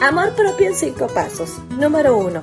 Amor 0.00 0.30
propio 0.34 0.68
en 0.68 0.74
cinco 0.74 1.08
pasos. 1.08 1.58
Número 1.78 2.16
uno. 2.16 2.42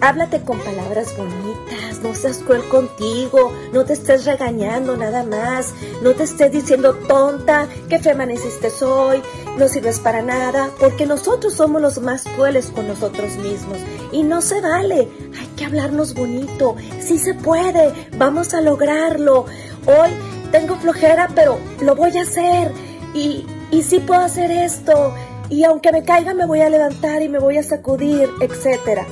Háblate 0.00 0.42
con 0.42 0.58
palabras 0.58 1.14
bonitas, 1.16 2.00
no 2.02 2.14
seas 2.14 2.38
cruel 2.38 2.66
contigo, 2.68 3.52
no 3.72 3.84
te 3.84 3.92
estés 3.92 4.24
regañando 4.24 4.96
nada 4.96 5.22
más, 5.22 5.72
no 6.02 6.12
te 6.12 6.24
estés 6.24 6.50
diciendo 6.50 6.94
tonta, 7.06 7.68
qué 7.88 7.98
fe 7.98 8.10
amaneciste 8.10 8.68
hoy, 8.84 9.22
no 9.56 9.68
sirves 9.68 10.00
para 10.00 10.22
nada, 10.22 10.70
porque 10.80 11.06
nosotros 11.06 11.54
somos 11.54 11.80
los 11.80 12.00
más 12.00 12.24
crueles 12.24 12.66
con 12.66 12.88
nosotros 12.88 13.36
mismos 13.36 13.78
y 14.10 14.24
no 14.24 14.42
se 14.42 14.60
vale, 14.60 15.08
hay 15.38 15.46
que 15.56 15.64
hablarnos 15.64 16.14
bonito, 16.14 16.74
sí 17.00 17.18
se 17.18 17.34
puede, 17.34 17.92
vamos 18.16 18.52
a 18.52 18.60
lograrlo. 18.60 19.46
Hoy 19.86 20.10
tengo 20.50 20.76
flojera, 20.76 21.30
pero 21.34 21.58
lo 21.80 21.94
voy 21.94 22.18
a 22.18 22.22
hacer 22.22 22.72
y, 23.14 23.46
y 23.70 23.82
sí 23.82 24.00
puedo 24.00 24.22
hacer 24.22 24.50
esto 24.50 25.14
y 25.50 25.64
aunque 25.64 25.92
me 25.92 26.04
caiga 26.04 26.34
me 26.34 26.46
voy 26.46 26.60
a 26.60 26.70
levantar 26.70 27.22
y 27.22 27.28
me 27.28 27.38
voy 27.38 27.58
a 27.58 27.62
sacudir, 27.62 28.28
etcétera. 28.40 29.06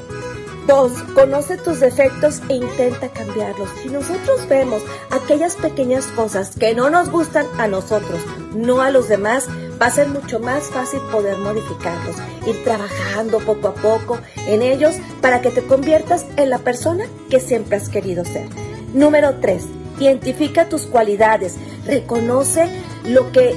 Dos, 0.67 0.93
conoce 1.15 1.57
tus 1.57 1.81
defectos 1.81 2.41
e 2.49 2.55
intenta 2.55 3.09
cambiarlos. 3.09 3.69
Si 3.83 3.89
nosotros 3.89 4.47
vemos 4.49 4.81
aquellas 5.11 5.57
pequeñas 5.57 6.07
cosas 6.07 6.55
que 6.57 6.73
no 6.73 6.89
nos 6.89 7.11
gustan 7.11 7.47
a 7.59 7.67
nosotros, 7.67 8.21
no 8.55 8.81
a 8.81 8.91
los 8.91 9.09
demás, 9.09 9.49
va 9.81 9.87
a 9.87 9.91
ser 9.91 10.09
mucho 10.09 10.39
más 10.39 10.71
fácil 10.71 11.01
poder 11.11 11.37
modificarlos, 11.39 12.15
ir 12.47 12.63
trabajando 12.63 13.41
poco 13.41 13.69
a 13.69 13.75
poco 13.75 14.19
en 14.47 14.63
ellos 14.63 14.95
para 15.21 15.41
que 15.41 15.51
te 15.51 15.63
conviertas 15.63 16.27
en 16.37 16.51
la 16.51 16.59
persona 16.59 17.07
que 17.29 17.41
siempre 17.41 17.77
has 17.77 17.89
querido 17.89 18.25
ser. 18.25 18.47
Número 18.95 19.41
tres, 19.41 19.65
identifica 19.99 20.69
tus 20.69 20.87
cualidades, 20.87 21.57
reconoce 21.87 22.69
lo 23.05 23.33
que 23.33 23.57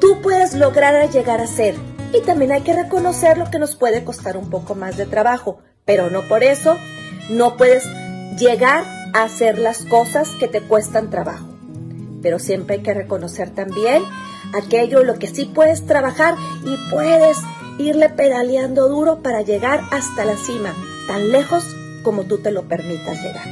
tú 0.00 0.20
puedes 0.22 0.54
lograr 0.54 0.94
a 0.94 1.06
llegar 1.06 1.40
a 1.40 1.48
ser. 1.48 1.74
Y 2.16 2.20
también 2.22 2.52
hay 2.52 2.62
que 2.62 2.74
reconocer 2.74 3.38
lo 3.38 3.50
que 3.50 3.58
nos 3.58 3.76
puede 3.76 4.04
costar 4.04 4.36
un 4.36 4.50
poco 4.50 4.74
más 4.74 4.96
de 4.96 5.06
trabajo 5.06 5.58
pero 5.84 6.10
no 6.10 6.22
por 6.22 6.42
eso 6.42 6.78
no 7.30 7.56
puedes 7.56 7.84
llegar 8.38 8.84
a 9.12 9.24
hacer 9.24 9.58
las 9.58 9.84
cosas 9.84 10.30
que 10.38 10.48
te 10.48 10.60
cuestan 10.60 11.10
trabajo. 11.10 11.46
Pero 12.22 12.38
siempre 12.38 12.76
hay 12.76 12.82
que 12.82 12.94
reconocer 12.94 13.50
también 13.50 14.02
aquello 14.54 15.04
lo 15.04 15.18
que 15.18 15.28
sí 15.28 15.44
puedes 15.44 15.86
trabajar 15.86 16.36
y 16.64 16.90
puedes 16.90 17.38
irle 17.78 18.08
pedaleando 18.08 18.88
duro 18.88 19.20
para 19.20 19.42
llegar 19.42 19.80
hasta 19.90 20.24
la 20.24 20.36
cima, 20.36 20.74
tan 21.06 21.30
lejos 21.30 21.64
como 22.02 22.24
tú 22.24 22.38
te 22.38 22.50
lo 22.50 22.62
permitas 22.62 23.22
llegar. 23.22 23.46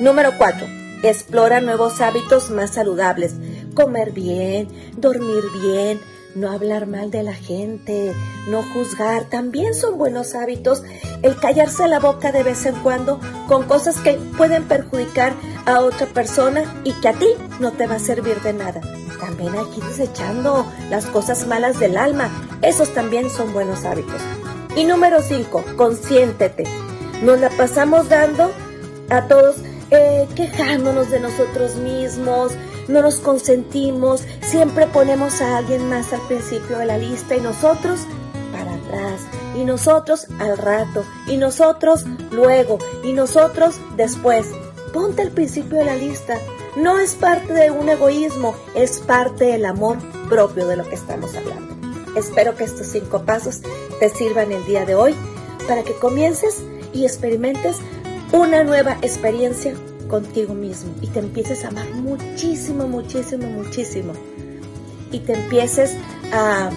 Número 0.00 0.32
4. 0.36 0.66
Explora 1.04 1.60
nuevos 1.60 2.00
hábitos 2.00 2.50
más 2.50 2.74
saludables. 2.74 3.34
Comer 3.74 4.12
bien, 4.12 4.68
dormir 4.96 5.42
bien, 5.62 6.00
no 6.34 6.50
hablar 6.50 6.86
mal 6.86 7.10
de 7.10 7.22
la 7.22 7.34
gente, 7.34 8.14
no 8.48 8.62
juzgar, 8.62 9.24
también 9.24 9.74
son 9.74 9.98
buenos 9.98 10.34
hábitos 10.34 10.82
el 11.22 11.36
callarse 11.36 11.86
la 11.88 12.00
boca 12.00 12.32
de 12.32 12.42
vez 12.42 12.66
en 12.66 12.74
cuando 12.76 13.20
con 13.48 13.64
cosas 13.64 13.98
que 13.98 14.14
pueden 14.36 14.64
perjudicar 14.64 15.34
a 15.66 15.80
otra 15.80 16.06
persona 16.06 16.64
y 16.84 16.92
que 16.94 17.08
a 17.08 17.12
ti 17.12 17.28
no 17.60 17.72
te 17.72 17.86
va 17.86 17.96
a 17.96 18.00
servir 18.00 18.40
de 18.42 18.52
nada. 18.52 18.80
También 19.20 19.54
hay 19.54 19.66
que 19.66 19.78
ir 19.78 19.84
desechando 19.84 20.66
las 20.90 21.06
cosas 21.06 21.46
malas 21.46 21.78
del 21.78 21.96
alma, 21.96 22.30
esos 22.62 22.92
también 22.92 23.30
son 23.30 23.52
buenos 23.52 23.84
hábitos. 23.84 24.20
Y 24.74 24.84
número 24.84 25.22
5, 25.22 25.64
consiéntete. 25.76 26.64
Nos 27.22 27.38
la 27.38 27.50
pasamos 27.50 28.08
dando 28.08 28.50
a 29.10 29.28
todos 29.28 29.56
eh, 29.90 30.26
quejándonos 30.34 31.10
de 31.10 31.20
nosotros 31.20 31.76
mismos, 31.76 32.52
no 32.88 33.02
nos 33.02 33.20
consentimos, 33.20 34.22
siempre 34.42 34.86
ponemos 34.86 35.40
a 35.40 35.58
alguien 35.58 35.88
más 35.88 36.12
al 36.12 36.20
principio 36.22 36.78
de 36.78 36.86
la 36.86 36.98
lista 36.98 37.36
y 37.36 37.40
nosotros 37.40 38.00
para 38.52 38.74
atrás, 38.74 39.20
y 39.56 39.64
nosotros 39.64 40.26
al 40.38 40.58
rato, 40.58 41.04
y 41.26 41.36
nosotros 41.36 42.04
luego, 42.30 42.78
y 43.02 43.12
nosotros 43.12 43.76
después. 43.96 44.46
Ponte 44.92 45.22
al 45.22 45.30
principio 45.30 45.78
de 45.78 45.86
la 45.86 45.96
lista. 45.96 46.38
No 46.76 46.98
es 46.98 47.14
parte 47.14 47.52
de 47.52 47.70
un 47.70 47.88
egoísmo, 47.88 48.54
es 48.74 49.00
parte 49.00 49.46
del 49.46 49.64
amor 49.64 49.96
propio 50.28 50.66
de 50.66 50.76
lo 50.76 50.86
que 50.86 50.94
estamos 50.94 51.34
hablando. 51.34 51.74
Espero 52.14 52.56
que 52.56 52.64
estos 52.64 52.88
cinco 52.88 53.22
pasos 53.22 53.62
te 54.00 54.10
sirvan 54.10 54.52
el 54.52 54.64
día 54.66 54.84
de 54.84 54.94
hoy 54.94 55.14
para 55.66 55.82
que 55.82 55.94
comiences 55.94 56.62
y 56.92 57.04
experimentes 57.04 57.78
una 58.32 58.64
nueva 58.64 58.98
experiencia 59.00 59.74
contigo 60.12 60.52
mismo 60.52 60.94
y 61.00 61.06
te 61.06 61.20
empieces 61.20 61.64
a 61.64 61.68
amar 61.68 61.88
muchísimo, 61.94 62.86
muchísimo, 62.86 63.46
muchísimo. 63.46 64.12
Y 65.10 65.20
te 65.20 65.32
empieces 65.32 65.96
a, 66.30 66.70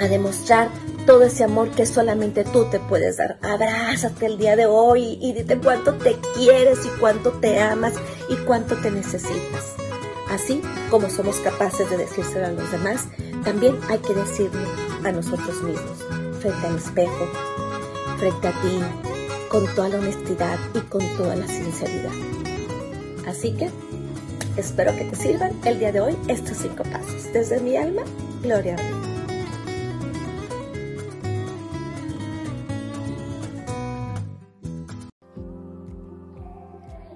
a 0.00 0.08
demostrar 0.08 0.68
todo 1.06 1.22
ese 1.22 1.44
amor 1.44 1.70
que 1.70 1.86
solamente 1.86 2.42
tú 2.42 2.64
te 2.64 2.80
puedes 2.80 3.18
dar. 3.18 3.38
Abrázate 3.40 4.26
el 4.26 4.36
día 4.36 4.56
de 4.56 4.66
hoy 4.66 5.16
y 5.22 5.32
dite 5.32 5.58
cuánto 5.58 5.94
te 5.94 6.16
quieres 6.34 6.84
y 6.84 6.88
cuánto 6.98 7.30
te 7.34 7.60
amas 7.60 7.94
y 8.28 8.34
cuánto 8.44 8.74
te 8.78 8.90
necesitas. 8.90 9.76
Así 10.28 10.60
como 10.90 11.10
somos 11.10 11.36
capaces 11.36 11.88
de 11.88 11.98
decírselo 11.98 12.46
a 12.46 12.50
los 12.50 12.68
demás, 12.72 13.04
también 13.44 13.78
hay 13.88 13.98
que 13.98 14.12
decirlo 14.12 14.66
a 15.04 15.12
nosotros 15.12 15.62
mismos, 15.62 15.98
frente 16.40 16.66
al 16.66 16.76
espejo, 16.78 17.28
frente 18.18 18.48
a 18.48 18.52
ti, 18.60 19.13
con 19.54 19.72
toda 19.76 19.88
la 19.88 19.98
honestidad 20.00 20.58
y 20.74 20.80
con 20.80 21.00
toda 21.16 21.36
la 21.36 21.46
sinceridad. 21.46 22.10
Así 23.24 23.52
que 23.52 23.70
espero 24.56 24.90
que 24.96 25.04
te 25.04 25.14
sirvan 25.14 25.52
el 25.64 25.78
día 25.78 25.92
de 25.92 26.00
hoy 26.00 26.16
estos 26.26 26.56
cinco 26.56 26.82
pasos. 26.82 27.32
Desde 27.32 27.60
mi 27.60 27.76
alma, 27.76 28.02
Gloria. 28.42 28.74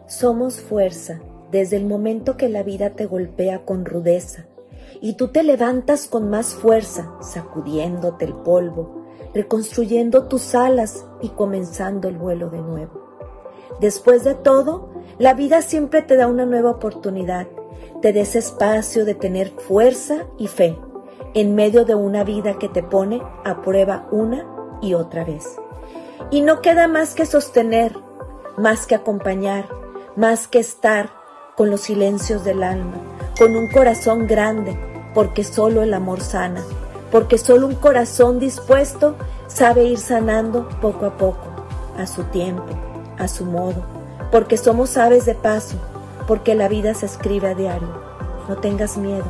Somos 0.07 0.61
fuerza 0.61 1.21
desde 1.51 1.77
el 1.77 1.87
momento 1.87 2.37
que 2.37 2.49
la 2.49 2.63
vida 2.63 2.91
te 2.91 3.07
golpea 3.07 3.65
con 3.65 3.85
rudeza 3.85 4.47
y 5.01 5.15
tú 5.15 5.33
te 5.33 5.43
levantas 5.43 6.07
con 6.07 6.31
más 6.31 6.55
fuerza, 6.55 7.13
sacudiéndote 7.21 8.27
el 8.27 8.35
polvo, 8.35 8.98
reconstruyendo 9.35 10.25
tus 10.25 10.55
alas 10.55 11.07
y 11.21 11.31
comenzando 11.31 12.09
el 12.09 12.17
vuelo 12.17 12.51
de 12.51 12.61
nuevo. 12.61 13.09
Después 13.81 14.25
de 14.25 14.35
todo, 14.35 14.91
la 15.19 15.35
vida 15.35 15.63
siempre 15.63 16.03
te 16.03 16.17
da 16.17 16.27
una 16.27 16.47
nueva 16.47 16.71
oportunidad, 16.71 17.47
te 18.03 18.13
da 18.13 18.21
ese 18.21 18.39
espacio 18.39 19.05
de 19.05 19.15
tener 19.15 19.51
fuerza 19.51 20.27
y 20.37 20.49
fe 20.49 20.79
en 21.35 21.55
medio 21.55 21.85
de 21.85 21.95
una 21.95 22.25
vida 22.25 22.59
que 22.59 22.69
te 22.69 22.83
pone 22.83 23.23
a 23.45 23.63
prueba 23.63 24.09
una 24.11 24.47
y 24.81 24.95
otra 24.95 25.25
vez. 25.25 25.57
Y 26.31 26.41
no 26.41 26.61
queda 26.61 26.89
más 26.89 27.15
que 27.15 27.27
sostener, 27.27 27.97
más 28.57 28.87
que 28.87 28.95
acompañar, 28.95 29.69
más 30.17 30.49
que 30.49 30.59
estar 30.59 31.11
con 31.57 31.71
los 31.71 31.83
silencios 31.83 32.45
del 32.45 32.63
alma, 32.63 32.97
con 33.39 33.57
un 33.57 33.69
corazón 33.69 34.27
grande, 34.27 34.79
porque 35.15 35.45
solo 35.45 35.83
el 35.83 35.95
amor 35.95 36.21
sana 36.21 36.65
porque 37.11 37.39
solo 37.39 37.67
un 37.67 37.75
corazón 37.75 38.39
dispuesto 38.39 39.17
sabe 39.47 39.85
ir 39.85 39.99
sanando 39.99 40.69
poco 40.81 41.07
a 41.07 41.17
poco, 41.17 41.47
a 41.97 42.07
su 42.07 42.25
tiempo, 42.25 42.67
a 43.19 43.29
su 43.29 43.45
modo, 43.45 43.83
porque 44.31 44.57
somos 44.57 44.97
aves 44.97 45.25
de 45.25 45.35
paso, 45.35 45.77
porque 46.27 46.55
la 46.55 46.69
vida 46.69 46.95
se 46.95 47.07
escribe 47.07 47.49
a 47.49 47.55
diario. 47.55 47.89
No 48.49 48.57
tengas 48.57 48.97
miedo, 48.97 49.27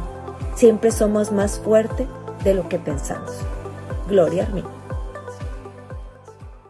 siempre 0.55 0.91
somos 0.91 1.33
más 1.33 1.59
fuerte 1.59 2.07
de 2.45 2.55
lo 2.55 2.69
que 2.69 2.79
pensamos. 2.79 3.33
Gloria 4.09 4.47
a 4.47 4.55
mí. 4.55 4.65